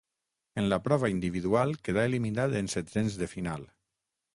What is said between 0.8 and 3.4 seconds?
prova individual quedà eliminat en setzens de